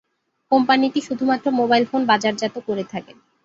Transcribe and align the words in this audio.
কোম্পানিটি 0.51 0.99
শুধুমাত্র 1.07 1.45
mobile 1.59 1.83
phone 1.85 2.01
বাজারজাত 2.11 2.55
করে 2.67 2.83
থাকে। 2.91 3.11